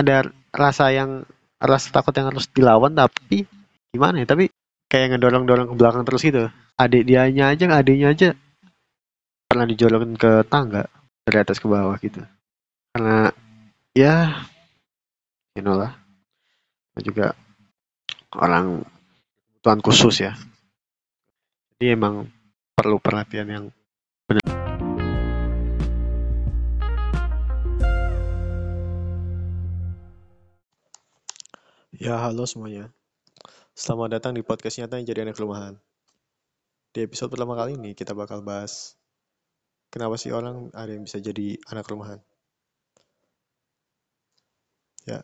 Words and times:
ada 0.00 0.28
rasa 0.50 0.90
yang 0.90 1.22
rasa 1.60 1.92
takut 1.92 2.16
yang 2.16 2.32
harus 2.32 2.48
dilawan 2.50 2.96
tapi 2.96 3.44
gimana 3.92 4.24
ya 4.24 4.26
tapi 4.26 4.48
kayak 4.90 5.16
ngedorong-dorong 5.16 5.70
ke 5.70 5.74
belakang 5.76 6.02
terus 6.08 6.24
gitu. 6.24 6.48
Adik 6.80 7.04
dianya 7.04 7.52
aja 7.52 7.64
adiknya 7.68 8.08
aja 8.16 8.28
pernah 9.46 9.66
dijolokin 9.68 10.16
ke 10.16 10.46
tangga 10.48 10.88
dari 11.26 11.38
atas 11.38 11.60
ke 11.60 11.66
bawah 11.68 11.94
gitu. 12.00 12.24
Karena 12.96 13.30
ya 13.94 14.46
you 15.54 15.62
know 15.62 15.76
juga 17.00 17.32
orang 18.36 18.84
kebutuhan 19.60 19.80
khusus 19.84 20.24
ya. 20.24 20.32
Jadi 21.76 21.96
emang 21.96 22.28
perlu 22.76 22.96
perhatian 22.96 23.48
yang 23.48 23.64
Ya, 32.00 32.16
halo 32.16 32.48
semuanya. 32.48 32.88
Selamat 33.76 34.16
datang 34.16 34.32
di 34.32 34.40
podcast 34.40 34.80
nyata 34.80 34.96
yang 34.96 35.04
jadi 35.04 35.20
anak 35.28 35.36
rumahan. 35.36 35.76
Di 36.96 37.04
episode 37.04 37.28
pertama 37.28 37.52
kali 37.52 37.76
ini 37.76 37.92
kita 37.92 38.16
bakal 38.16 38.40
bahas 38.40 38.96
kenapa 39.92 40.16
sih 40.16 40.32
orang 40.32 40.72
ada 40.72 40.96
yang 40.96 41.04
bisa 41.04 41.20
jadi 41.20 41.60
anak 41.68 41.84
rumahan. 41.92 42.16
Ya, 45.04 45.20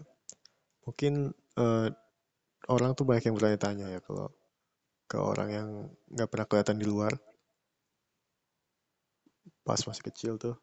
mungkin 0.84 1.32
uh, 1.56 1.88
orang 2.68 2.92
tuh 2.92 3.08
banyak 3.08 3.24
yang 3.24 3.40
bertanya-tanya 3.40 3.96
ya 3.96 4.00
kalau 4.04 4.28
ke 5.08 5.16
orang 5.16 5.48
yang 5.48 5.68
nggak 6.12 6.28
pernah 6.28 6.44
kelihatan 6.44 6.76
di 6.76 6.84
luar 6.84 7.16
pas 9.64 9.80
masih 9.80 10.04
kecil 10.12 10.36
tuh 10.36 10.60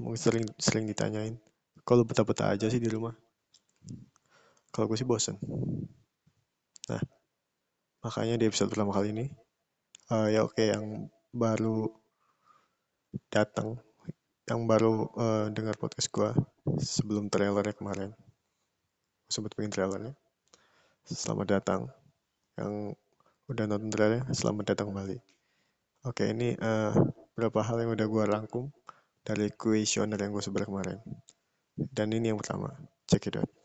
mungkin 0.00 0.16
sering 0.16 0.46
sering 0.56 0.88
ditanyain 0.88 1.36
kalau 1.84 2.00
betah-betah 2.00 2.56
aja 2.56 2.72
sih 2.72 2.80
di 2.80 2.88
rumah 2.88 3.12
kalau 4.72 4.88
gue 4.88 4.96
sih 4.96 5.06
bosen. 5.06 5.36
Nah, 6.88 7.02
makanya 8.00 8.40
di 8.40 8.48
episode 8.48 8.72
pertama 8.72 8.96
kali 8.96 9.12
ini, 9.12 9.26
uh, 10.08 10.32
ya 10.32 10.42
oke 10.42 10.56
okay, 10.56 10.72
yang 10.72 11.12
baru 11.30 11.92
datang, 13.28 13.76
yang 14.48 14.64
baru 14.64 15.12
uh, 15.12 15.46
dengar 15.52 15.76
podcast 15.76 16.08
gue 16.08 16.32
sebelum 16.80 17.28
trailernya 17.28 17.76
kemarin, 17.76 18.10
sempat 19.28 19.52
bikin 19.54 19.70
trailernya. 19.70 20.16
Selamat 21.04 21.60
datang. 21.60 21.92
Yang 22.56 22.96
udah 23.52 23.64
nonton 23.68 23.92
trailernya, 23.92 24.24
selamat 24.32 24.72
datang 24.72 24.90
kembali. 24.90 25.20
Oke, 26.08 26.26
okay, 26.26 26.26
ini 26.32 26.56
uh, 26.58 26.96
beberapa 27.36 27.60
hal 27.60 27.76
yang 27.84 27.92
udah 27.92 28.06
gue 28.08 28.24
rangkum 28.24 28.64
dari 29.22 29.52
kuesioner 29.52 30.18
yang 30.18 30.32
gue 30.32 30.42
sebar 30.42 30.64
kemarin. 30.64 30.98
Dan 31.76 32.10
ini 32.16 32.32
yang 32.32 32.40
pertama, 32.40 32.72
check 33.06 33.28
it 33.28 33.38
out 33.38 33.61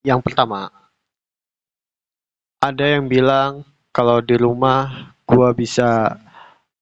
yang 0.00 0.20
pertama 0.24 0.72
ada 2.60 2.84
yang 2.84 3.08
bilang 3.08 3.64
kalau 3.92 4.20
di 4.20 4.36
rumah 4.36 5.12
gua 5.24 5.52
bisa 5.56 6.16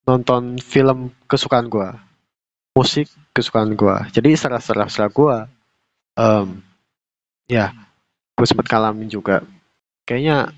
nonton 0.06 0.58
film 0.58 1.14
kesukaan 1.30 1.70
gua 1.70 1.98
musik 2.74 3.10
kesukaan 3.34 3.74
gua. 3.74 4.06
Jadi 4.10 4.38
serah-serah 4.38 4.86
serah 4.86 5.10
gua 5.10 5.36
um, 6.14 6.62
ya 7.50 7.74
gue 8.38 8.46
sempat 8.46 8.70
ngalamin 8.70 9.10
juga. 9.10 9.42
Kayaknya 10.06 10.54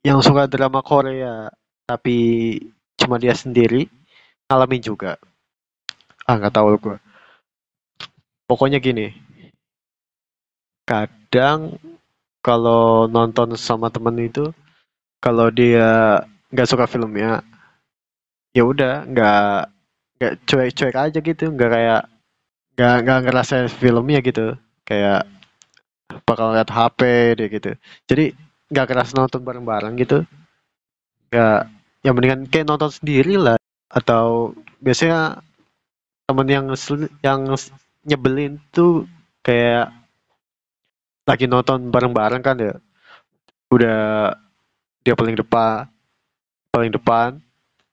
yang 0.00 0.24
suka 0.24 0.48
drama 0.48 0.80
Korea 0.80 1.52
tapi 1.84 2.56
cuma 2.96 3.20
dia 3.20 3.36
sendiri 3.36 3.84
ngalamin 4.48 4.80
juga. 4.80 5.20
Ah 6.24 6.40
nggak 6.40 6.56
tahu 6.56 6.76
gue 6.80 6.96
pokoknya 8.50 8.82
gini 8.82 9.14
kadang 10.90 11.78
kalau 12.42 13.06
nonton 13.06 13.54
sama 13.54 13.94
temen 13.94 14.18
itu 14.18 14.50
kalau 15.22 15.46
dia 15.54 16.18
nggak 16.50 16.66
suka 16.66 16.90
filmnya 16.90 17.46
ya 18.50 18.66
udah 18.66 19.06
nggak 19.06 19.70
nggak 20.18 20.32
cuek-cuek 20.50 20.96
aja 20.98 21.18
gitu 21.22 21.44
nggak 21.54 21.70
kayak 21.70 22.02
nggak 22.74 22.96
nggak 23.06 23.20
ngerasa 23.28 23.54
filmnya 23.70 24.18
gitu 24.26 24.58
kayak 24.82 25.30
bakal 26.26 26.50
lihat 26.50 26.70
HP 26.70 27.00
deh 27.38 27.48
gitu. 27.52 27.70
Jadi 28.10 28.34
nggak 28.70 28.86
keras 28.90 29.14
nonton 29.14 29.46
bareng-bareng 29.46 29.94
gitu. 30.00 30.26
Nggak 31.30 31.60
yang 32.02 32.14
mendingan 32.16 32.42
kayak 32.50 32.66
nonton 32.66 32.90
sendiri 32.90 33.38
lah 33.38 33.58
atau 33.90 34.56
biasanya 34.82 35.44
temen 36.26 36.48
yang 36.48 36.66
yang 37.22 37.40
nyebelin 38.06 38.58
tuh 38.74 39.06
kayak 39.44 39.92
lagi 41.30 41.46
nonton 41.46 41.94
bareng-bareng 41.94 42.42
kan 42.42 42.58
ya. 42.58 42.74
Udah 43.70 44.34
dia 45.06 45.14
paling 45.14 45.38
depan 45.38 45.86
paling 46.70 46.90
depan 46.90 47.38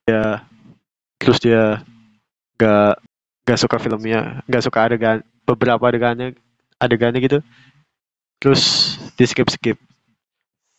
ya 0.06 0.42
terus 1.18 1.42
dia 1.42 1.82
gak 2.58 3.02
gak 3.46 3.60
suka 3.62 3.78
filmnya 3.82 4.42
gak 4.46 4.66
suka 4.66 4.86
adegan 4.86 5.22
beberapa 5.46 5.86
adegannya 5.86 6.34
adegannya 6.82 7.22
gitu. 7.22 7.40
Terus 8.42 8.96
di 9.14 9.26
skip 9.30 9.50
skip 9.50 9.78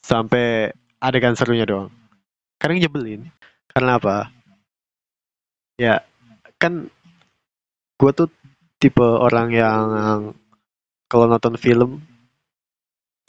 sampai 0.03 0.75
adegan 0.99 1.39
serunya 1.39 1.67
doang. 1.67 1.91
Kadang 2.59 2.83
nyebelin. 2.83 3.31
Karena 3.71 3.99
apa? 3.99 4.31
Ya 5.79 6.03
kan 6.59 6.91
gue 7.99 8.11
tuh 8.15 8.31
tipe 8.83 9.03
orang 9.03 9.49
yang 9.55 9.83
kalau 11.07 11.27
nonton 11.27 11.55
film 11.59 12.03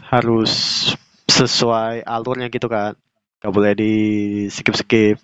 harus 0.10 0.52
sesuai 1.30 2.04
alurnya 2.04 2.50
gitu 2.50 2.66
kan 2.66 2.98
nggak 3.40 3.54
boleh 3.56 3.72
di 3.78 3.94
skip 4.52 4.76
skip 4.76 5.18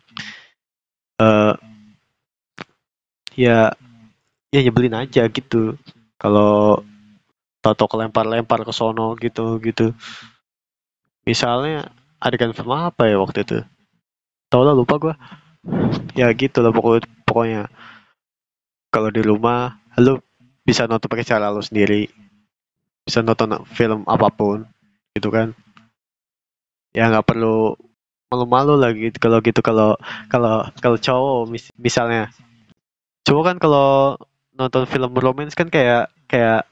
uh, 1.20 1.58
ya 3.36 3.76
ya 4.50 4.60
nyebelin 4.64 4.96
aja 4.96 5.28
gitu. 5.28 5.76
Kalau 6.16 6.80
toto 7.60 7.86
kelempar-lempar 7.92 8.64
ke 8.64 8.72
sono 8.72 9.14
gitu 9.20 9.60
gitu. 9.60 9.92
Misalnya 11.28 11.92
adegan 12.24 12.56
film 12.56 12.72
apa 12.72 13.12
ya 13.12 13.20
waktu 13.20 13.44
itu? 13.44 13.60
Tau 14.48 14.64
lah 14.64 14.72
lupa 14.72 14.96
gue 14.96 15.16
ya 16.16 16.32
gitu 16.32 16.64
lah 16.64 16.72
pokoknya 16.72 17.04
pokoknya. 17.28 17.64
Kalau 18.94 19.12
di 19.12 19.20
rumah 19.20 19.76
lu 20.00 20.24
bisa 20.64 20.88
nonton 20.88 21.12
pakai 21.12 21.28
cara 21.28 21.52
lu 21.52 21.60
sendiri. 21.60 22.08
Bisa 23.04 23.20
nonton 23.22 23.68
film 23.76 24.08
apa 24.08 24.32
pun 24.32 24.64
gitu 25.16 25.32
kan. 25.32 25.56
Ya 26.92 27.08
nggak 27.08 27.28
perlu 27.28 27.80
malu-malu 28.32 28.76
lagi 28.76 29.16
kalau 29.16 29.40
gitu 29.40 29.64
kalau 29.64 29.96
kalau 30.28 30.68
kalau 30.84 30.98
cowok 31.00 31.50
mis 31.50 31.72
misalnya. 31.80 32.30
Cowok 33.26 33.44
kan 33.50 33.58
kalau 33.58 34.20
nonton 34.54 34.84
film 34.86 35.16
romance 35.18 35.56
kan 35.58 35.72
kayak 35.72 36.12
kayak 36.28 36.68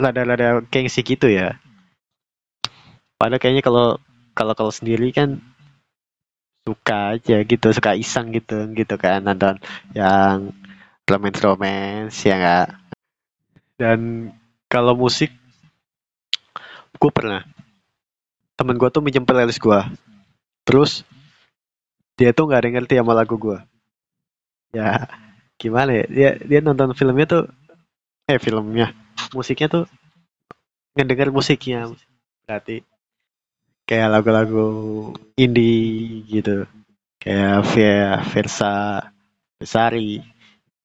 rada-rada 0.00 0.64
gengsi 0.72 1.04
gitu 1.04 1.28
ya. 1.28 1.60
Padahal 3.20 3.40
kayaknya 3.40 3.62
kalau 3.62 4.00
kalau 4.32 4.54
kalau 4.56 4.72
sendiri 4.72 5.10
kan 5.12 5.38
suka 6.68 7.16
aja 7.16 7.40
gitu 7.48 7.72
suka 7.72 7.96
iseng 7.96 8.28
gitu 8.36 8.68
gitu 8.76 9.00
kan 9.00 9.24
nonton 9.24 9.56
yang 9.96 10.52
romance 11.08 11.40
romance 11.40 12.20
ya 12.28 12.36
enggak 12.36 12.68
dan 13.80 14.28
kalau 14.68 14.92
musik 14.92 15.32
gue 17.00 17.08
pernah 17.08 17.40
temen 18.58 18.74
gue 18.74 18.90
tuh 18.90 19.00
minjem 19.00 19.22
playlist 19.22 19.62
gue 19.62 19.80
terus 20.66 21.06
dia 22.18 22.34
tuh 22.34 22.50
nggak 22.50 22.60
ada 22.66 22.68
ngerti 22.74 22.94
sama 22.98 23.14
lagu 23.14 23.38
gue 23.38 23.58
ya 24.74 25.06
gimana 25.58 25.90
ya? 25.90 26.04
Dia 26.06 26.30
dia 26.38 26.60
nonton 26.62 26.94
filmnya 26.94 27.26
tuh 27.26 27.44
eh 28.30 28.38
filmnya 28.38 28.94
musiknya 29.34 29.68
tuh 29.68 29.84
ngedenger 30.94 31.34
musiknya 31.34 31.90
berarti 32.46 32.86
kayak 33.88 34.08
lagu-lagu 34.12 34.68
indie 35.34 36.22
gitu. 36.28 36.68
Kayak 37.18 37.66
via 37.74 38.20
Versa 38.30 38.74
Besari 39.58 40.22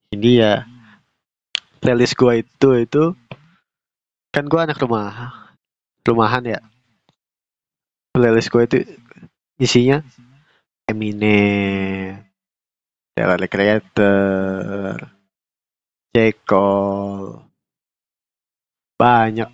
India. 0.10 0.66
Playlist 1.84 2.16
gue 2.16 2.42
itu 2.42 2.70
itu 2.80 3.04
kan 4.32 4.48
gue 4.48 4.56
anak 4.56 4.80
rumah 4.80 5.30
rumahan 6.08 6.42
ya 6.48 6.60
playlist 8.14 8.54
gue 8.54 8.64
itu 8.70 8.78
isinya 9.58 10.06
Eminem, 10.86 12.22
Tyler 13.18 13.40
the 13.42 13.48
Creator, 13.50 14.96
J. 16.14 16.18
Cole, 16.46 17.42
banyak 19.02 19.50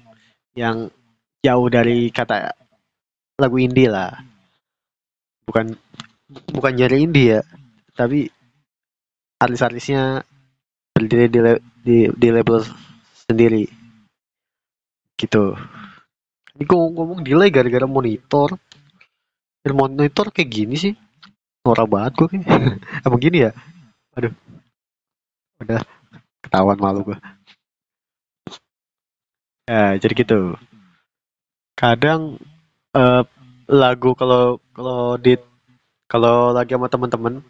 yang 0.60 0.92
jauh 1.40 1.68
dari 1.72 2.12
kata 2.12 2.52
lagu 3.40 3.56
indie 3.64 3.88
lah. 3.88 4.12
Bukan 5.48 5.72
bukan 6.52 6.74
jadi 6.76 7.00
indie 7.00 7.40
ya, 7.40 7.42
tapi 7.96 8.28
artis-artisnya 9.40 10.28
berdiri 10.92 11.32
di, 11.32 11.40
di, 11.80 11.98
di 12.12 12.28
label 12.28 12.60
sendiri. 13.24 13.64
gitu 15.20 15.52
gue 16.66 16.78
ngomong 16.78 17.24
delay 17.24 17.52
gara-gara 17.52 17.88
monitor. 17.88 18.56
Dan 19.64 19.74
monitor 19.76 20.32
kayak 20.32 20.50
gini 20.50 20.76
sih. 20.80 20.94
Norak 21.64 21.88
banget 21.92 22.12
gue 22.16 22.28
kayak 22.32 22.46
emang 23.04 23.22
gini 23.26 23.38
ya? 23.48 23.52
Aduh. 24.16 24.34
Udah 25.60 25.84
ketahuan 26.40 26.80
malu 26.80 27.04
gue 27.04 27.18
ya 29.70 29.94
jadi 30.02 30.14
gitu. 30.18 30.58
Kadang 31.78 32.42
uh, 32.98 33.24
lagu 33.70 34.18
kalau 34.18 34.58
kalau 34.74 35.14
di 35.22 35.38
kalau 36.10 36.58
lagi 36.58 36.74
sama 36.74 36.90
teman-teman 36.90 37.46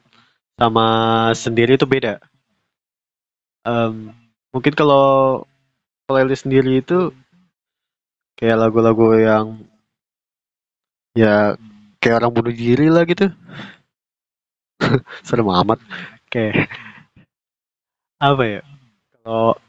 sama 0.60 0.88
sendiri 1.32 1.80
itu 1.80 1.88
beda. 1.88 2.20
Um, 3.64 4.12
mungkin 4.52 4.76
kalau 4.76 5.48
playlist 6.04 6.44
sendiri 6.44 6.84
itu 6.84 7.16
kayak 8.40 8.56
lagu-lagu 8.56 9.20
yang 9.20 9.46
ya 11.12 11.60
kayak 12.00 12.24
orang 12.24 12.32
bunuh 12.32 12.56
diri 12.56 12.88
lah 12.88 13.04
gitu. 13.04 13.28
Serem 15.28 15.52
amat. 15.52 15.84
Kayak 16.32 16.72
apa 18.16 18.44
ya? 18.48 18.62
Kalau 19.20 19.60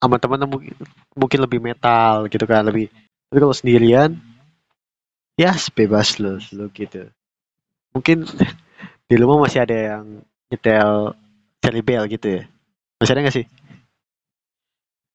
sama 0.00 0.16
teman 0.16 0.48
mungkin 0.48 0.74
mungkin 1.12 1.38
lebih 1.44 1.60
metal 1.60 2.26
gitu 2.26 2.42
kan 2.48 2.66
lebih 2.66 2.90
tapi 3.30 3.38
kalau 3.38 3.54
sendirian 3.54 4.18
ya 5.36 5.52
bebas 5.76 6.16
lo 6.16 6.40
lo 6.56 6.72
gitu. 6.72 7.12
Mungkin 7.92 8.24
di 9.08 9.14
rumah 9.20 9.44
masih 9.44 9.68
ada 9.68 9.76
yang 9.76 10.24
nyetel 10.48 11.12
Cherry 11.60 11.84
Bell 11.84 12.08
gitu 12.08 12.40
ya. 12.40 12.42
Masih 12.96 13.12
ada 13.12 13.20
nggak 13.28 13.36
sih? 13.36 13.46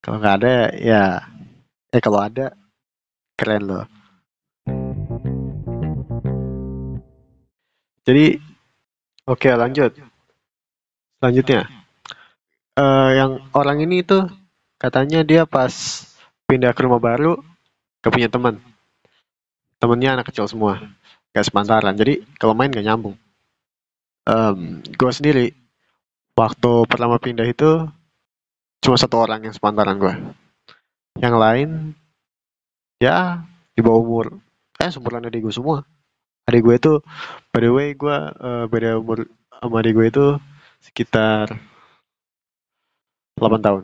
Kalau 0.05 0.21
nggak 0.21 0.35
ada 0.39 0.55
ya 0.77 1.03
eh 1.91 2.01
kalau 2.03 2.21
ada 2.21 2.53
keren 3.37 3.63
loh. 3.69 3.85
Jadi 8.03 8.41
oke 9.29 9.37
okay, 9.37 9.53
lanjut. 9.53 9.93
Selanjutnya. 11.21 11.69
Uh, 12.77 13.09
yang 13.13 13.31
orang 13.53 13.81
ini 13.85 14.01
tuh 14.01 14.29
katanya 14.77 15.25
dia 15.25 15.45
pas 15.45 15.73
pindah 16.49 16.73
ke 16.73 16.81
rumah 16.81 16.97
baru 16.97 17.37
gak 18.01 18.13
punya 18.13 18.29
teman. 18.29 18.57
Temennya 19.77 20.17
anak 20.17 20.33
kecil 20.33 20.49
semua 20.49 20.81
gak 21.31 21.45
sepantaran. 21.45 21.93
Jadi 21.93 22.25
kalau 22.41 22.57
main 22.57 22.73
gak 22.73 22.85
nyambung. 22.85 23.13
Um, 24.27 24.81
gue 24.83 25.11
sendiri 25.13 25.55
waktu 26.35 26.71
pertama 26.89 27.17
pindah 27.17 27.47
itu 27.47 27.87
cuma 28.83 28.95
satu 28.99 29.23
orang 29.23 29.47
yang 29.47 29.55
sepantaran 29.55 29.97
gue 29.97 30.13
yang 31.17 31.35
lain 31.39 31.97
ya 32.97 33.45
di 33.73 33.81
bawah 33.85 34.01
umur. 34.01 34.25
Eh 34.77 34.89
seumuran 34.89 35.25
adik 35.29 35.45
gue 35.45 35.53
semua. 35.53 35.85
Adik 36.49 36.61
gue 36.63 36.75
itu 36.77 36.93
by 37.51 37.59
the 37.61 37.69
way 37.73 37.89
gue 37.93 38.17
uh, 38.39 38.65
beda 38.69 39.01
umur 39.01 39.27
sama 39.49 39.81
adik 39.81 39.93
gue 39.97 40.05
itu 40.09 40.25
sekitar 40.81 41.57
8 43.37 43.65
tahun. 43.65 43.83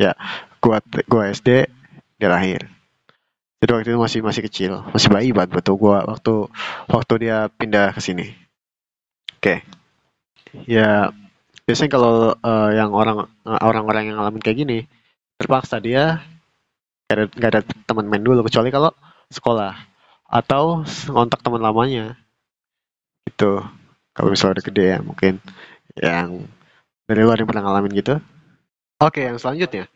Ya 0.00 0.12
gue 0.60 0.76
gue 1.08 1.22
SD 1.32 1.48
dia 2.20 2.28
lahir. 2.30 2.74
Jadi 3.64 3.70
waktu 3.72 3.90
itu 3.96 4.00
masih 4.00 4.20
masih 4.20 4.42
kecil 4.44 4.72
masih 4.92 5.08
bayi 5.08 5.32
banget 5.32 5.56
betul 5.56 5.80
gua 5.80 6.04
waktu 6.04 6.52
waktu 6.84 7.12
dia 7.16 7.48
pindah 7.48 7.96
ke 7.96 8.00
sini. 8.04 8.36
Oke. 9.40 9.40
Okay. 9.40 9.58
ya 10.68 11.08
biasanya 11.64 11.90
kalau 11.96 12.36
uh, 12.36 12.70
yang 12.76 12.92
orang 12.92 13.24
orang-orang 13.48 14.12
yang 14.12 14.20
ngalamin 14.20 14.44
kayak 14.44 14.58
gini 14.60 14.78
terpaksa 15.40 15.80
dia 15.80 16.20
gak 17.08 17.14
ada, 17.14 17.24
gak 17.34 17.50
ada 17.54 17.60
teman 17.84 18.06
main 18.08 18.22
dulu 18.24 18.44
kecuali 18.46 18.68
kalau 18.72 18.90
sekolah 19.28 19.74
atau 20.28 20.82
ngontak 21.10 21.40
teman 21.44 21.62
lamanya 21.62 22.16
gitu 23.28 23.60
kalau 24.14 24.28
misalnya 24.30 24.60
udah 24.60 24.66
gede 24.66 24.84
ya 24.84 24.98
mungkin 25.00 25.32
yang 25.98 26.48
dari 27.04 27.20
luar 27.22 27.38
yang 27.38 27.48
pernah 27.48 27.64
ngalamin 27.66 27.92
gitu 27.94 28.14
oke 29.00 29.20
yang 29.20 29.36
selanjutnya 29.36 29.86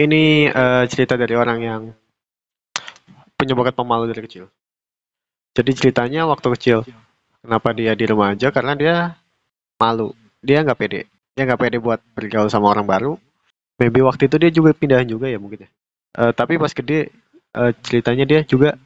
ini 0.00 0.48
uh, 0.48 0.88
cerita 0.88 1.20
dari 1.20 1.36
orang 1.36 1.58
yang 1.60 1.82
punya 3.36 3.58
bakat 3.58 3.74
pemalu 3.74 4.06
dari 4.06 4.22
kecil. 4.24 4.46
Jadi 5.52 5.70
ceritanya 5.74 6.24
waktu 6.30 6.46
kecil, 6.56 6.78
kenapa 7.42 7.74
dia 7.76 7.92
di 7.92 8.06
rumah 8.06 8.32
aja? 8.32 8.54
Karena 8.54 8.72
dia 8.78 8.94
malu, 9.76 10.14
dia 10.40 10.62
nggak 10.64 10.78
pede, 10.78 11.10
dia 11.34 11.42
nggak 11.44 11.60
pede 11.60 11.76
buat 11.82 12.00
bergaul 12.16 12.48
sama 12.48 12.70
orang 12.70 12.86
baru. 12.86 13.12
Maybe 13.76 14.00
waktu 14.00 14.30
itu 14.30 14.36
dia 14.38 14.50
juga 14.54 14.70
pindahan 14.72 15.04
juga 15.04 15.26
ya 15.26 15.36
mungkin 15.36 15.66
ya. 15.66 15.70
Uh, 16.12 16.32
tapi 16.36 16.60
pas 16.60 16.72
gede, 16.72 17.08
uh, 17.56 17.72
ceritanya 17.80 18.24
dia 18.28 18.40
juga 18.44 18.76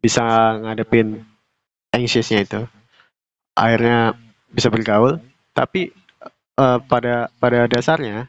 bisa 0.00 0.24
ngadepin 0.60 1.20
anxiousnya 1.92 2.44
itu. 2.44 2.60
Akhirnya 3.54 4.16
bisa 4.50 4.72
bergaul, 4.72 5.20
tapi 5.52 5.92
uh, 6.58 6.78
pada 6.82 7.30
pada 7.38 7.66
dasarnya 7.70 8.28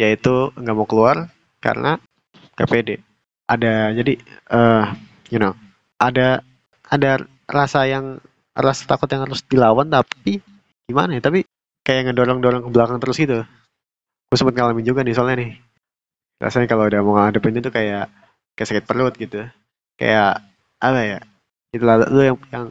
yaitu 0.00 0.50
nggak 0.56 0.76
mau 0.76 0.88
keluar 0.88 1.28
karena 1.60 2.00
pede. 2.56 3.02
Ada 3.46 3.92
jadi 3.92 4.14
uh, 4.48 4.86
you 5.28 5.42
know 5.42 5.52
ada 6.00 6.40
ada 6.88 7.22
rasa 7.44 7.84
yang 7.90 8.22
rasa 8.52 8.88
takut 8.88 9.08
yang 9.10 9.28
harus 9.28 9.44
dilawan 9.44 9.88
tapi 9.88 10.40
gimana 10.88 11.18
ya 11.18 11.22
tapi 11.24 11.44
kayak 11.82 12.12
ngedorong-dorong 12.12 12.68
ke 12.68 12.70
belakang 12.70 12.98
terus 13.02 13.18
gitu. 13.18 13.42
Gue 14.30 14.36
sempet 14.38 14.56
ngalamin 14.56 14.86
juga 14.86 15.04
nih 15.04 15.12
soalnya 15.12 15.44
nih 15.44 15.52
rasanya 16.42 16.66
kalau 16.66 16.90
udah 16.90 17.00
mau 17.06 17.14
ngadepin 17.22 17.62
itu 17.62 17.70
kayak 17.70 18.10
kayak 18.58 18.68
sakit 18.68 18.84
perut 18.84 19.14
gitu. 19.14 19.46
Kayak 19.94 20.42
apa 20.82 21.00
ya 21.06 21.18
itu 21.70 21.84
lu 21.86 22.22
yang 22.26 22.38
yang 22.50 22.64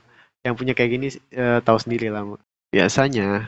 yang 0.44 0.54
punya 0.60 0.74
kayak 0.76 0.92
gini 0.92 1.08
uh, 1.40 1.64
tahu 1.64 1.78
sendiri 1.80 2.12
lah. 2.12 2.28
Biasanya 2.76 3.48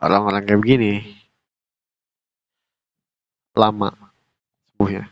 orang-orang 0.00 0.42
kayak 0.48 0.60
begini 0.64 0.92
lama 3.58 3.90
ya 4.88 5.04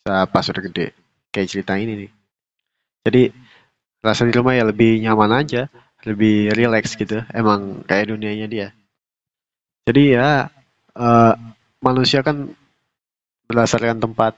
bisa 0.00 0.24
pas 0.32 0.46
udah 0.48 0.62
gede. 0.64 0.96
Kayak 1.28 1.50
cerita 1.52 1.76
ini 1.76 1.92
nih. 2.06 2.10
Jadi 3.04 3.22
rasa 4.00 4.24
di 4.24 4.32
rumah 4.32 4.56
ya 4.56 4.64
lebih 4.64 4.96
nyaman 5.04 5.44
aja 5.44 5.68
lebih 6.08 6.56
relax 6.56 6.96
gitu 6.96 7.20
emang 7.36 7.84
kayak 7.84 8.08
dunianya 8.08 8.46
dia. 8.48 8.68
Jadi 9.84 10.16
ya 10.16 10.48
uh, 10.96 11.34
manusia 11.80 12.20
kan 12.20 12.52
berdasarkan 13.48 13.98
tempat 13.98 14.36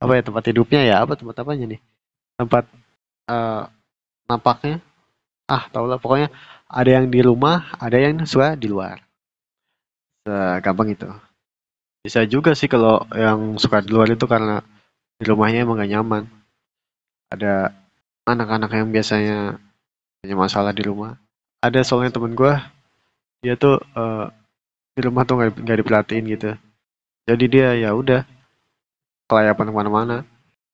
apa 0.00 0.12
ya 0.16 0.22
tempat 0.24 0.44
hidupnya 0.50 0.80
ya 0.86 0.96
apa 1.02 1.18
tempat 1.18 1.36
apanya 1.44 1.76
nih 1.76 1.80
tempat 2.40 2.64
uh, 3.30 3.68
nampaknya 4.26 4.80
ah 5.50 5.68
tau 5.68 5.84
lah 5.84 6.00
pokoknya 6.00 6.32
ada 6.66 6.90
yang 6.90 7.06
di 7.12 7.20
rumah 7.20 7.68
ada 7.76 8.00
yang 8.00 8.24
suka 8.24 8.56
di 8.56 8.66
luar 8.70 9.02
segampang 10.24 10.96
itu 10.96 11.10
bisa 12.04 12.20
juga 12.28 12.52
sih 12.52 12.68
kalau 12.68 13.00
yang 13.16 13.56
suka 13.56 13.80
di 13.80 13.88
luar 13.88 14.12
itu 14.12 14.28
karena 14.28 14.60
di 15.16 15.24
rumahnya 15.24 15.64
emang 15.64 15.80
gak 15.80 15.88
nyaman. 15.88 16.22
Ada 17.32 17.72
anak-anak 18.28 18.70
yang 18.76 18.88
biasanya 18.92 19.56
punya 20.20 20.36
masalah 20.36 20.76
di 20.76 20.84
rumah. 20.84 21.16
Ada 21.64 21.80
soalnya 21.80 22.12
temen 22.12 22.36
gue, 22.36 22.54
dia 23.40 23.56
tuh 23.56 23.80
uh, 23.96 24.28
di 24.94 25.00
rumah 25.02 25.26
tuh 25.26 25.42
gak, 25.42 25.58
gak 25.58 25.78
diperhatiin 25.82 26.24
gitu. 26.30 26.50
Jadi 27.26 27.44
dia 27.50 27.74
ya 27.74 27.90
udah 27.92 28.22
kelayapan 29.26 29.66
ke 29.66 29.74
mana-mana, 29.74 30.16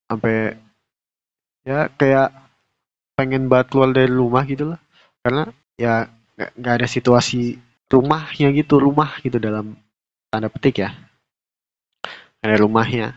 sampai 0.07 0.61
ya 1.65 1.89
kayak 1.97 2.35
pengen 3.17 3.49
banget 3.49 3.67
keluar 3.73 3.91
dari 3.97 4.13
rumah 4.13 4.45
gitu 4.45 4.77
lah. 4.77 4.81
Karena 5.25 5.49
ya 5.81 6.09
gak 6.37 6.85
ada 6.85 6.89
situasi 6.89 7.57
rumahnya 7.89 8.53
gitu, 8.53 8.77
rumah 8.77 9.17
gitu 9.25 9.41
dalam 9.41 9.77
tanda 10.29 10.53
petik 10.53 10.85
ya. 10.85 10.93
Ada 12.45 12.61
rumahnya. 12.61 13.17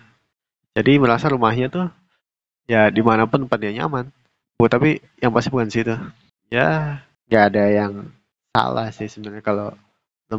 Jadi 0.73 0.97
merasa 0.97 1.29
rumahnya 1.29 1.69
tuh 1.69 1.87
ya 2.65 2.87
di 2.87 3.03
mana 3.03 3.27
pun 3.27 3.45
tempat 3.45 3.59
dia 3.59 3.75
nyaman. 3.75 4.09
Bu 4.55 4.71
tapi 4.71 5.03
yang 5.19 5.35
pasti 5.35 5.51
bukan 5.51 5.69
situ. 5.69 5.95
Ya 6.47 7.01
nggak 7.27 7.43
ada 7.51 7.63
yang 7.67 7.93
salah 8.53 8.87
sih 8.93 9.09
sebenarnya 9.09 9.43
kalau 9.43 9.69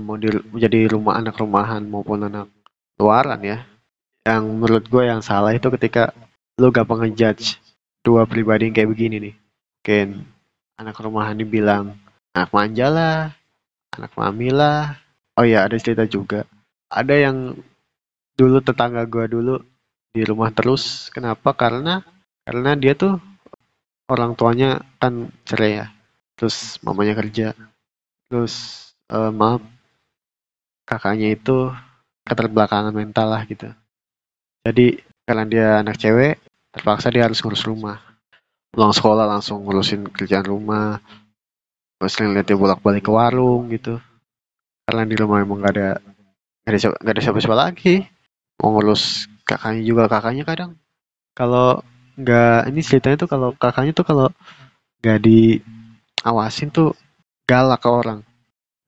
mau 0.01 0.17
di, 0.19 0.31
menjadi 0.31 0.91
rumah 0.91 1.19
anak 1.21 1.39
rumahan 1.39 1.83
maupun 1.85 2.27
anak 2.27 2.51
luaran 2.99 3.41
ya. 3.43 3.59
Yang 4.25 4.45
menurut 4.51 4.85
gue 4.89 5.03
yang 5.05 5.21
salah 5.21 5.53
itu 5.53 5.69
ketika 5.75 6.15
lo 6.57 6.71
gampang 6.71 7.05
ngejudge 7.05 7.61
dua 8.05 8.25
pribadi 8.25 8.71
yang 8.71 8.75
kayak 8.77 8.91
begini 8.91 9.17
nih. 9.21 9.35
Mungkin 9.81 10.09
anak 10.81 10.97
rumahan 10.99 11.37
dibilang 11.37 11.99
anak 12.35 12.51
manja 12.51 12.87
lah 12.89 13.19
anak 13.99 14.13
mami 14.19 14.51
lah. 14.51 14.99
Oh 15.39 15.47
ya 15.47 15.67
ada 15.67 15.79
cerita 15.79 16.07
juga. 16.07 16.47
Ada 16.91 17.31
yang 17.31 17.59
dulu 18.35 18.59
tetangga 18.63 19.07
gue 19.07 19.27
dulu 19.31 19.55
di 20.15 20.23
rumah 20.27 20.51
terus. 20.51 21.11
Kenapa? 21.11 21.55
Karena 21.55 22.03
karena 22.47 22.75
dia 22.79 22.95
tuh 22.95 23.19
orang 24.11 24.35
tuanya 24.39 24.83
kan 24.99 25.31
cerai 25.47 25.73
ya. 25.83 25.87
Terus 26.39 26.79
mamanya 26.83 27.15
kerja. 27.19 27.55
Terus 28.31 28.55
uh, 29.11 29.31
maaf 29.31 29.63
kakaknya 30.85 31.35
itu 31.37 31.73
keterbelakangan 32.25 32.93
mental 32.93 33.33
lah 33.33 33.43
gitu. 33.45 33.69
Jadi 34.65 35.01
karena 35.25 35.45
dia 35.45 35.69
anak 35.81 35.97
cewek 36.01 36.41
terpaksa 36.73 37.13
dia 37.13 37.29
harus 37.29 37.41
ngurus 37.41 37.65
rumah. 37.65 38.01
Pulang 38.73 38.93
sekolah 38.93 39.29
langsung 39.29 39.65
ngurusin 39.65 40.09
kerjaan 40.09 40.45
rumah 40.45 41.01
sering 42.05 42.37
lihat 42.37 42.45
dia 42.45 42.59
bolak-balik 42.59 43.01
ke 43.01 43.13
warung 43.13 43.73
gitu. 43.73 43.97
Karena 44.85 45.09
di 45.09 45.17
rumah 45.17 45.41
emang 45.41 45.65
gak 45.65 45.73
ada 45.73 45.89
gak 46.65 46.71
ada, 46.71 46.79
siapa- 46.81 47.01
gak 47.01 47.15
ada 47.17 47.23
siapa-siapa 47.25 47.57
lagi. 47.57 48.05
Mau 48.61 48.77
ngurus 48.77 49.25
kakaknya 49.49 49.83
juga 49.85 50.03
kakaknya 50.09 50.45
kadang. 50.45 50.73
Kalau 51.35 51.81
nggak 52.15 52.71
ini 52.71 52.81
ceritanya 52.85 53.17
tuh 53.27 53.29
kalau 53.33 53.49
kakaknya 53.59 53.91
tuh 53.91 54.07
kalau 54.07 54.29
nggak 55.03 55.19
diawasin 55.19 56.71
tuh 56.71 56.95
galak 57.49 57.83
ke 57.83 57.89
orang. 57.91 58.21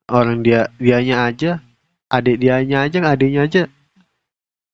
Orang 0.07 0.47
dia 0.47 0.71
dianya 0.79 1.26
aja 1.26 1.59
adik 2.07 2.39
dianya 2.39 2.87
aja 2.87 2.99
adiknya 3.03 3.41
aja 3.47 3.63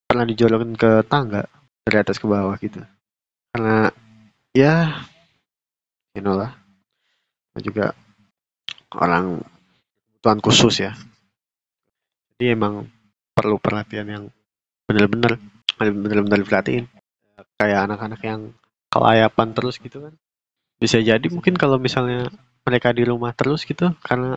pernah 0.04 0.28
dijolokin 0.28 0.76
ke 0.76 1.00
tangga 1.08 1.48
dari 1.82 1.96
atas 1.96 2.20
ke 2.20 2.28
bawah 2.28 2.52
gitu. 2.60 2.84
Karena 3.52 3.88
ya 4.52 5.04
you 6.12 6.20
know 6.20 6.36
lah. 6.36 6.52
Juga 7.60 7.92
orang 8.96 9.40
kebutuhan 10.20 10.40
khusus 10.44 10.74
ya. 10.84 10.92
Jadi 12.36 12.52
emang 12.52 12.88
perlu 13.32 13.56
perhatian 13.56 14.08
yang 14.08 14.24
bener-bener 14.88 15.40
bener-bener 15.80 16.38
diperhatiin. 16.44 16.84
Kayak 17.56 17.88
anak-anak 17.88 18.20
yang 18.24 18.40
kelayapan 18.92 19.48
terus 19.56 19.80
gitu 19.80 20.08
kan. 20.08 20.14
Bisa 20.76 21.00
jadi 21.00 21.24
mungkin 21.32 21.56
kalau 21.56 21.80
misalnya 21.80 22.28
mereka 22.68 22.92
di 22.92 23.08
rumah 23.08 23.32
terus 23.32 23.64
gitu 23.64 23.96
karena 24.04 24.36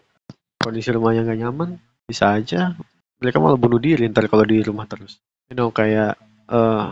kondisi 0.58 0.90
rumahnya 0.90 1.28
nggak 1.28 1.40
nyaman 1.46 1.78
bisa 2.06 2.38
aja. 2.38 2.78
Mereka 3.20 3.42
malah 3.42 3.58
bunuh 3.58 3.82
diri 3.82 4.06
ntar 4.10 4.30
kalau 4.30 4.46
di 4.46 4.62
rumah 4.62 4.86
terus. 4.86 5.18
You 5.50 5.58
know 5.58 5.70
kayak 5.74 6.18
eh 6.50 6.86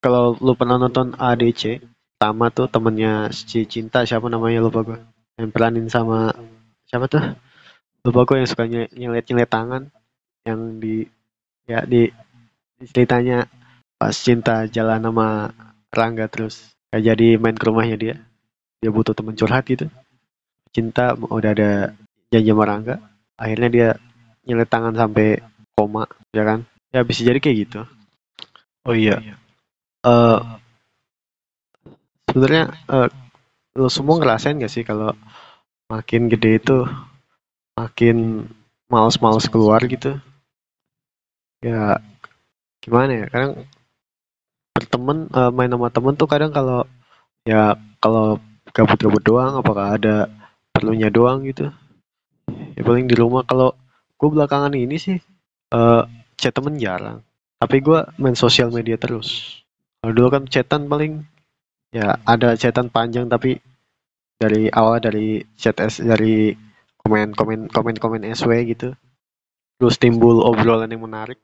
kalau 0.00 0.38
lu 0.38 0.54
pernah 0.54 0.80
nonton 0.80 1.12
ADC 1.18 1.82
pertama 2.16 2.48
tuh 2.52 2.68
temennya 2.70 3.32
si 3.32 3.64
cinta 3.64 4.04
siapa 4.04 4.28
namanya 4.28 4.60
lupa 4.64 4.84
gue 4.84 4.98
yang 5.40 5.50
peranin 5.50 5.88
sama 5.90 6.32
siapa 6.86 7.10
tuh? 7.10 7.22
Lupa 8.06 8.24
gue 8.24 8.36
yang 8.40 8.48
suka 8.48 8.64
nyelet 8.68 9.26
nyelet 9.28 9.50
tangan. 9.50 9.82
Yang 10.40 10.60
di 10.80 10.96
ya 11.68 11.84
di, 11.84 12.08
di 12.80 12.84
ceritanya 12.88 13.44
pas 14.00 14.16
cinta 14.16 14.64
jalan 14.64 15.04
sama 15.04 15.52
Rangga 15.90 16.30
terus 16.30 16.70
kayak 16.88 17.04
jadi 17.12 17.28
main 17.36 17.58
ke 17.58 17.64
rumahnya 17.66 17.96
dia. 17.98 18.16
Dia 18.80 18.90
butuh 18.94 19.12
temen 19.12 19.36
curhat 19.36 19.68
gitu. 19.68 19.90
Cinta 20.70 21.12
udah 21.18 21.50
ada 21.52 21.92
janji 22.32 22.48
sama 22.48 22.64
Rangga. 22.64 22.96
Akhirnya 23.36 23.68
dia 23.68 23.88
nyelet 24.46 24.68
tangan 24.68 24.94
sampai 24.96 25.40
koma 25.76 26.08
ya 26.32 26.42
kan? 26.44 26.64
Ya 26.90 27.06
bisa 27.06 27.22
jadi 27.22 27.38
kayak 27.38 27.58
gitu. 27.68 27.80
Oh 28.86 28.96
iya. 28.96 29.20
Eh 30.04 30.38
sebenarnya 32.30 32.64
eh, 32.88 33.08
lo 33.78 33.88
semua 33.90 34.18
ngerasain 34.18 34.58
gak 34.62 34.72
sih 34.72 34.86
kalau 34.86 35.12
makin 35.90 36.30
gede 36.30 36.62
itu 36.62 36.78
makin 37.74 38.46
males-males 38.86 39.46
keluar 39.50 39.82
gitu? 39.86 40.18
Ya 41.60 42.00
gimana 42.80 43.24
ya? 43.24 43.26
Kadang 43.28 43.52
berteman 44.74 45.18
eh, 45.28 45.50
main 45.52 45.70
sama 45.70 45.88
temen 45.92 46.14
tuh 46.16 46.28
kadang 46.30 46.50
kalau 46.54 46.86
ya 47.44 47.74
kalau 48.00 48.38
gabut-gabut 48.70 49.22
doang 49.22 49.58
apakah 49.60 49.98
ada 49.98 50.30
perlunya 50.70 51.10
doang 51.10 51.42
gitu? 51.44 51.68
Ya 52.78 52.82
paling 52.86 53.10
di 53.10 53.14
rumah 53.18 53.42
kalau 53.44 53.74
gue 54.20 54.28
belakangan 54.28 54.76
ini 54.76 55.00
sih 55.00 55.16
eh 55.72 56.02
chat 56.36 56.52
temen 56.52 56.76
jarang. 56.76 57.24
Tapi 57.56 57.76
gue 57.80 57.98
main 58.20 58.36
sosial 58.36 58.68
media 58.68 59.00
terus. 59.00 59.60
Kalau 60.00 60.12
dulu 60.12 60.28
kan 60.32 60.42
chatan 60.48 60.88
paling 60.88 61.24
ya 61.92 62.20
ada 62.28 62.56
chatan 62.56 62.92
panjang 62.92 63.26
tapi 63.26 63.60
dari 64.40 64.72
awal 64.72 65.00
dari 65.00 65.44
chat 65.56 65.76
S 65.80 66.00
dari 66.00 66.52
komen 67.00 67.32
komen 67.36 67.68
komen 67.72 67.96
komen 67.96 68.24
SW 68.32 68.52
gitu. 68.68 68.92
Terus 69.80 69.96
timbul 69.96 70.44
obrolan 70.44 70.92
yang 70.92 71.04
menarik. 71.04 71.40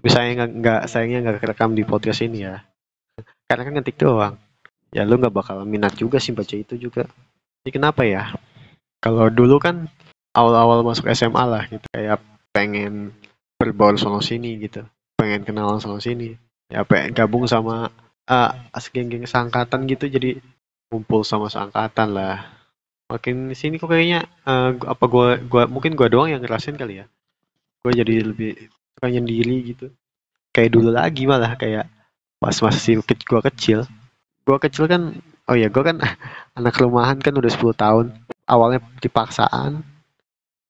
Tapi 0.00 0.08
sayangnya 0.08 0.48
nggak 0.48 0.80
sayangnya 0.88 1.18
nggak 1.24 1.38
kerekam 1.44 1.72
di 1.76 1.84
podcast 1.84 2.24
ini 2.24 2.48
ya. 2.48 2.64
Karena 3.48 3.68
kan 3.68 3.72
ngetik 3.76 4.00
doang. 4.00 4.34
Ya 4.92 5.04
lu 5.04 5.20
nggak 5.20 5.32
bakal 5.32 5.64
minat 5.68 5.96
juga 5.96 6.16
sih 6.16 6.32
baca 6.32 6.56
itu 6.56 6.76
juga. 6.80 7.04
Jadi 7.60 7.70
kenapa 7.76 8.04
ya? 8.08 8.32
Kalau 9.00 9.28
dulu 9.28 9.60
kan 9.60 9.88
awal-awal 10.34 10.86
masuk 10.86 11.10
SMA 11.10 11.44
lah 11.46 11.62
gitu. 11.66 11.86
Kayak 11.90 12.22
pengen 12.54 13.14
berbaur 13.58 13.98
sono 13.98 14.22
sini 14.22 14.56
gitu. 14.62 14.86
Pengen 15.18 15.42
kenalan 15.44 15.82
sono 15.82 15.98
sini. 15.98 16.34
Ya 16.70 16.86
pengen 16.86 17.14
gabung 17.14 17.44
sama 17.50 17.90
uh, 18.30 18.50
geng-geng 18.94 19.26
seangkatan 19.26 19.86
gitu. 19.90 20.06
Jadi 20.06 20.38
ngumpul 20.90 21.26
sama 21.26 21.50
seangkatan 21.50 22.14
lah. 22.14 22.46
Makin 23.10 23.50
sini 23.58 23.82
kok 23.82 23.90
kayaknya 23.90 24.22
gua- 24.78 24.94
apa 24.94 25.04
gua 25.10 25.28
gua 25.42 25.62
mungkin 25.66 25.98
gua 25.98 26.06
doang 26.06 26.30
yang 26.30 26.42
ngerasain 26.42 26.78
kali 26.78 27.02
ya. 27.02 27.06
Gue 27.80 27.96
jadi 27.96 28.22
lebih 28.22 28.70
suka 28.94 29.08
nyendiri 29.10 29.74
gitu. 29.74 29.90
Kayak 30.54 30.70
dulu 30.78 30.90
lagi 30.94 31.26
malah 31.26 31.58
kayak 31.58 31.90
pas 32.38 32.54
masih 32.54 33.02
ke- 33.02 33.26
gua 33.26 33.42
kecil. 33.42 33.82
Gua 34.46 34.62
kecil 34.62 34.86
kan 34.86 35.18
oh 35.50 35.56
ya 35.58 35.66
gua 35.74 35.90
kan 35.90 35.98
anak 36.58 36.78
rumahan 36.78 37.18
kan 37.18 37.34
udah 37.34 37.50
10 37.50 37.74
tahun. 37.74 38.06
Awalnya 38.46 38.78
dipaksaan 39.02 39.89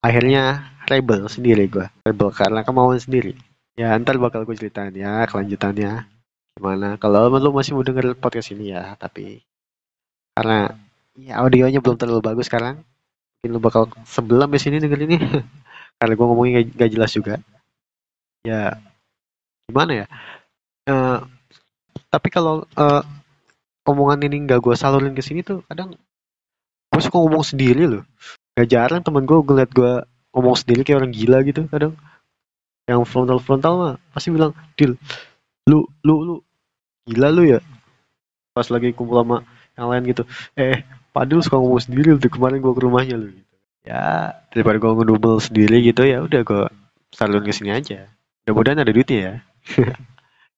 akhirnya 0.01 0.73
rebel 0.89 1.29
sendiri 1.31 1.69
gua. 1.71 1.89
Rebel 2.05 2.29
karena 2.35 2.61
kemauan 2.67 3.01
sendiri. 3.01 3.37
Ya 3.79 3.97
ntar 3.97 4.21
bakal 4.21 4.45
gue 4.45 4.57
ceritain 4.57 4.93
ya 4.93 5.25
kelanjutannya. 5.29 6.05
Gimana? 6.59 6.99
Kalau 7.01 7.31
lu 7.31 7.51
masih 7.55 7.73
mau 7.79 7.87
denger 7.87 8.19
podcast 8.19 8.53
ini 8.53 8.75
ya 8.75 8.99
tapi 9.01 9.41
karena 10.37 10.73
ya 11.17 11.41
audionya 11.43 11.81
belum 11.85 11.97
terlalu 12.01 12.23
bagus 12.23 12.47
sekarang 12.49 12.81
mungkin 13.41 13.51
lu 13.57 13.61
bakal 13.61 13.89
sebelum 14.05 14.49
di 14.53 14.61
sini 14.61 14.77
denger 14.83 15.01
ini. 15.07 15.17
Karena 16.01 16.17
gue 16.17 16.27
ngomongnya 16.29 16.53
gak, 16.65 16.67
gak 16.81 16.91
jelas 16.97 17.13
juga. 17.13 17.35
Ya 18.45 18.77
gimana 19.69 20.05
ya? 20.05 20.07
Eh, 20.89 21.19
tapi 22.09 22.29
kalau 22.29 22.65
eh, 22.65 23.03
omongan 23.89 24.21
ini 24.27 24.45
nggak 24.45 24.61
gue 24.61 24.75
salurin 24.77 25.17
ke 25.17 25.23
sini 25.25 25.41
tuh 25.41 25.65
kadang 25.67 25.95
gue 26.91 27.03
suka 27.03 27.17
ngomong 27.17 27.45
sendiri 27.47 27.87
loh 27.87 28.05
gak 28.57 28.69
jarang 28.71 29.01
temen 29.03 29.25
gue 29.25 29.39
ngeliat 29.41 29.71
gue 29.71 29.93
ngomong 30.35 30.57
sendiri 30.59 30.87
kayak 30.87 31.05
orang 31.05 31.13
gila 31.15 31.39
gitu 31.47 31.67
kadang. 31.71 31.95
Yang 32.87 33.07
frontal 33.07 33.39
frontal 33.39 33.73
mah 33.79 33.95
pasti 34.11 34.35
bilang 34.35 34.53
Dil 34.75 34.99
lu 35.71 35.87
lu 36.03 36.15
lu 36.27 36.35
gila 37.07 37.29
lu 37.31 37.43
ya. 37.47 37.61
Pas 38.51 38.67
lagi 38.67 38.91
kumpul 38.95 39.23
sama 39.23 39.47
yang 39.79 39.87
lain 39.89 40.03
gitu 40.11 40.23
eh 40.59 40.83
Padil 41.11 41.43
suka 41.43 41.59
ngomong 41.59 41.83
sendiri 41.83 42.15
tuh 42.23 42.31
kemarin 42.31 42.63
gue 42.63 42.71
ke 42.71 42.83
rumahnya 42.87 43.19
lu. 43.19 43.35
Gitu 43.35 43.55
ya. 43.87 44.35
Daripada 44.55 44.77
gue 44.79 44.91
ngedumel 44.95 45.37
sendiri 45.43 45.77
gitu 45.83 46.03
ya 46.07 46.23
udah 46.23 46.41
gue 46.47 46.63
salurin 47.11 47.47
ke 47.47 47.55
sini 47.55 47.71
aja. 47.75 48.07
Mudah-mudahan 48.47 48.83
ada 48.87 48.93
duitnya 48.95 49.19
ya. 49.19 49.35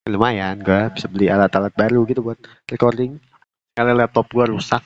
Lumayan 0.12 0.60
gue 0.60 0.80
bisa 0.92 1.06
beli 1.08 1.32
alat-alat 1.32 1.72
baru 1.72 2.04
gitu 2.04 2.20
buat 2.20 2.36
recording. 2.68 3.16
Karena 3.72 4.04
laptop 4.04 4.28
gue 4.28 4.44
rusak. 4.52 4.84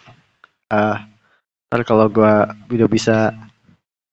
Eh 0.71 1.16
ntar 1.67 1.83
kalau 1.83 2.07
gue 2.07 2.33
udah 2.73 2.89
bisa 2.89 3.35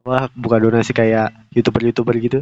wah 0.04 0.28
buka 0.34 0.58
donasi 0.60 0.92
kayak 0.92 1.32
youtuber 1.54 1.82
youtuber 1.86 2.16
gitu 2.18 2.40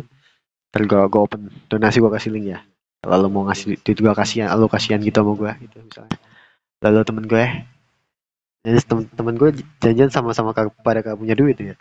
ntar 0.71 0.87
gue 0.87 1.01
gue 1.11 1.21
open 1.21 1.51
donasi 1.67 1.99
gue 1.99 2.11
kasih 2.11 2.31
link 2.31 2.47
ya. 2.55 2.59
Kalau 3.01 3.27
mau 3.27 3.43
ngasih 3.49 3.81
duit 3.81 3.97
gue 3.97 4.13
kasihan 4.13 4.53
lo 4.55 4.69
kasihan 4.71 5.01
gitu 5.01 5.19
sama 5.19 5.33
gue 5.35 5.51
gitu 5.67 5.77
misalnya. 5.83 6.17
Lalu 6.79 6.99
temen 7.03 7.25
gue 7.27 7.45
jadi 8.61 8.77
temen-temen 8.85 9.35
gue 9.41 9.49
janjian 9.81 10.09
sama-sama 10.13 10.53
kag- 10.53 10.77
pada 10.85 11.01
gak 11.01 11.17
punya 11.17 11.33
duit 11.33 11.57
ya. 11.57 11.75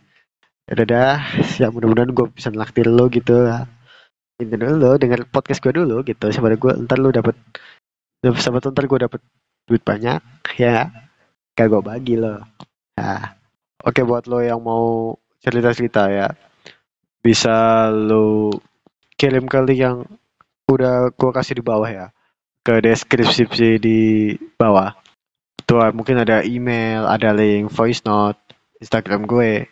Ya 0.65 0.73
udah 0.75 0.87
dah 0.89 1.17
ya 1.61 1.69
mudah-mudahan 1.69 2.11
gue 2.11 2.27
bisa 2.35 2.49
naktir 2.51 2.89
lo 2.89 3.07
gitu. 3.13 3.47
Itu 4.41 4.57
dulu 4.57 4.97
denger 4.97 5.29
podcast 5.29 5.61
gue 5.61 5.77
dulu 5.77 6.03
gitu 6.03 6.33
siapa 6.33 6.51
gue 6.57 6.73
ntar 6.89 6.99
lo 6.99 7.13
dapet 7.13 7.37
tahu 8.25 8.73
ntar 8.73 8.85
gue 8.89 8.99
dapet 9.07 9.21
duit 9.69 9.83
banyak 9.85 10.19
ya. 10.57 10.89
Kayak 11.55 11.69
gue 11.69 11.83
bagi 11.85 12.15
lo 12.17 12.41
nah 13.01 13.41
oke 13.81 14.05
buat 14.05 14.29
lo 14.29 14.45
yang 14.45 14.61
mau 14.61 15.17
cerita-cerita 15.41 16.13
ya 16.13 16.29
bisa 17.25 17.89
lo 17.89 18.53
kirim 19.17 19.49
ke 19.49 19.61
link 19.65 19.81
yang 19.81 20.05
udah 20.69 21.13
gue 21.13 21.31
kasih 21.33 21.61
di 21.61 21.65
bawah 21.65 21.89
ya 21.89 22.13
ke 22.61 22.81
deskripsi 22.81 23.81
di 23.81 24.01
bawah. 24.61 24.93
Tuh 25.65 25.93
mungkin 25.97 26.21
ada 26.21 26.45
email 26.45 27.09
ada 27.09 27.33
link 27.33 27.73
voice 27.73 28.05
note 28.05 28.37
Instagram 28.81 29.25
gue. 29.25 29.69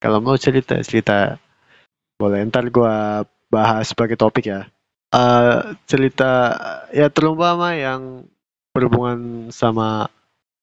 Kalau 0.00 0.20
mau 0.24 0.36
cerita 0.40 0.80
cerita 0.80 1.36
boleh. 2.16 2.44
Ntar 2.48 2.72
gue 2.72 2.94
bahas 3.52 3.84
sebagai 3.92 4.16
topik 4.16 4.48
ya. 4.48 4.68
Eh 5.12 5.76
cerita 5.84 6.56
ya 6.94 7.12
terumpama 7.12 7.76
yang 7.76 8.24
berhubungan 8.72 9.50
sama 9.50 10.08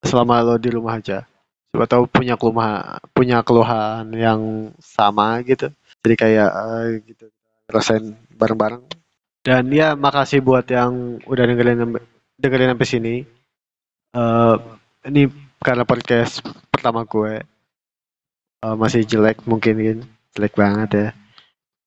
selama 0.01 0.39
lo 0.39 0.55
di 0.55 0.72
rumah 0.72 0.96
aja 0.96 1.27
siapa 1.71 1.86
tahu 1.86 2.03
punya 2.09 2.39
keluhan 2.39 2.97
punya 3.12 3.43
keluhan 3.43 4.09
yang 4.15 4.41
sama 4.79 5.43
gitu. 5.43 5.69
Jadi 6.01 6.15
kayak 6.15 6.50
eh, 6.50 6.88
gitu 7.03 7.25
rasain 7.67 8.15
bareng-bareng. 8.36 8.83
Dan 9.43 9.71
ya 9.71 9.95
makasih 9.95 10.43
buat 10.43 10.67
yang 10.67 11.24
udah 11.24 11.43
dengerin 11.47 12.00
dengerin 12.39 12.71
sampai 12.75 12.88
sini. 12.88 13.15
Uh, 14.15 14.55
ini 15.07 15.27
karena 15.59 15.83
podcast 15.83 16.43
pertama 16.71 17.03
gue. 17.03 17.43
Uh, 18.57 18.74
masih 18.74 19.05
jelek 19.05 19.45
mungkin 19.45 20.03
jelek 20.33 20.57
banget 20.57 20.89
ya. 20.91 21.07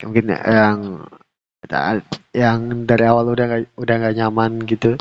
Mungkin 0.07 0.25
yang 0.33 0.79
yang 2.33 2.59
dari 2.89 3.05
awal 3.05 3.37
udah 3.37 3.45
gak, 3.45 3.61
udah 3.77 3.95
nggak 4.01 4.17
nyaman 4.17 4.53
gitu. 4.65 4.97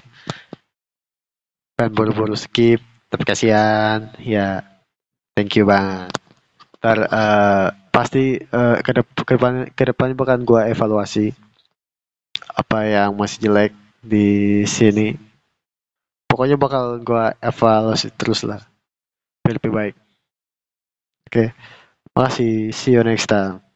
Kan 1.79 1.95
buru-buru 1.95 2.36
skip 2.36 2.83
tapi 3.10 3.24
kasihan. 3.25 4.13
Ya 4.22 4.63
thank 5.36 5.58
you 5.58 5.66
banget. 5.66 6.13
Ntar 6.80 6.98
uh, 7.12 7.68
pasti 7.92 8.39
uh, 8.39 8.80
ke, 8.80 8.92
de- 8.96 9.25
ke 9.28 9.34
depan 9.36 9.54
ke 9.75 9.84
depan 9.84 10.16
bakal 10.16 10.39
gue 10.42 10.62
evaluasi 10.72 11.36
apa 12.56 12.88
yang 12.88 13.12
masih 13.18 13.50
jelek 13.50 13.74
di 14.00 14.63
sini. 14.63 15.18
Pokoknya 16.30 16.56
bakal 16.56 17.01
gue 17.04 17.25
evaluasi 17.42 18.13
terus 18.16 18.48
lah. 18.48 18.63
Lebih 19.44 19.74
baik. 19.74 19.96
Oke. 21.28 21.34
Okay. 21.34 21.48
makasih. 22.13 22.70
See 22.72 22.94
you 22.96 23.04
next 23.04 23.28
time 23.28 23.69